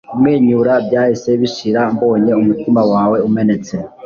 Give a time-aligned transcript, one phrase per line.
[0.09, 3.75] kumwenyura byahise bishira mbonye umutima wawe umenetse